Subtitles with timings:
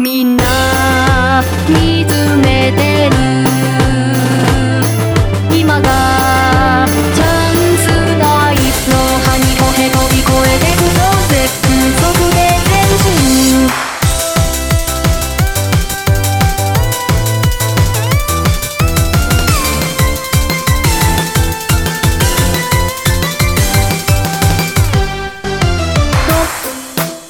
[0.00, 3.16] みんな見つめてる
[5.54, 7.86] 今がチャンス
[8.18, 13.68] だいフの歯にこへ飛び越えてくのぜ全速で前進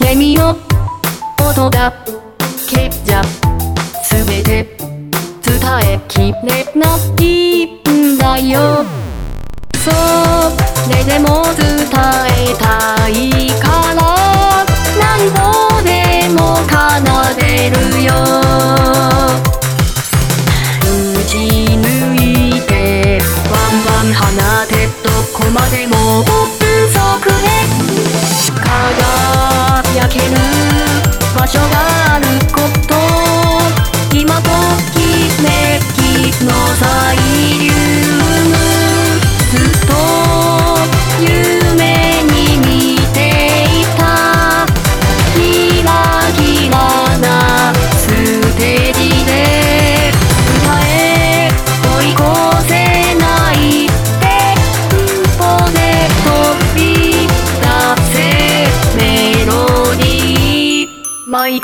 [0.06, 0.54] レミオ
[1.44, 2.19] 音が
[5.60, 6.34] 答えきれ
[6.74, 7.20] ない
[7.88, 8.84] んだよ。
[9.84, 9.90] そ
[10.88, 11.66] れでも伝
[12.28, 14.00] えたいから
[14.98, 15.02] 何
[15.34, 15.38] 度
[15.82, 15.88] で
[16.30, 16.70] も奏
[17.36, 18.08] でるよ。
[20.82, 21.84] 打ち抜
[22.16, 22.18] い
[22.62, 22.70] て
[23.50, 24.18] ワンワン放
[24.66, 26.98] てどこまでも不足
[27.42, 27.48] で。
[29.92, 30.24] 輝ける
[31.36, 31.89] 場所が
[61.50, 61.60] マイ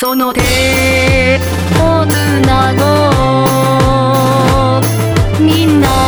[0.00, 0.40] その手。
[0.40, 2.14] をつ
[2.46, 2.84] なご。
[5.40, 6.07] うみんな